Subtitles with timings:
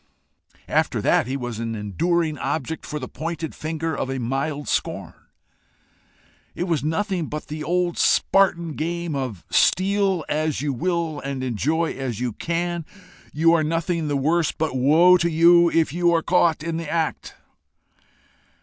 [0.67, 5.13] After that he was an enduring object for the pointed finger of a mild scorn.
[6.55, 11.91] It was nothing but the old Spartan game of steal as you will and enjoy
[11.91, 12.83] as you can:
[13.31, 16.89] you are nothing the worse; but woe to you if you are caught in the
[16.89, 17.35] act!